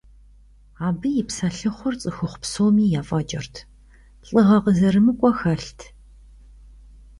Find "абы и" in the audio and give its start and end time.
0.87-1.23